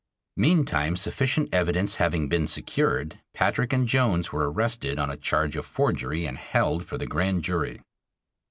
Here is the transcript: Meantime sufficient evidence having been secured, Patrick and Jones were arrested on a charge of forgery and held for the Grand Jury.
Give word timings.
Meantime 0.35 0.95
sufficient 0.95 1.47
evidence 1.53 1.97
having 1.97 2.27
been 2.27 2.47
secured, 2.47 3.19
Patrick 3.35 3.71
and 3.71 3.87
Jones 3.87 4.31
were 4.33 4.49
arrested 4.51 4.97
on 4.97 5.11
a 5.11 5.15
charge 5.15 5.55
of 5.55 5.63
forgery 5.63 6.25
and 6.25 6.39
held 6.39 6.83
for 6.87 6.97
the 6.97 7.05
Grand 7.05 7.43
Jury. 7.43 7.83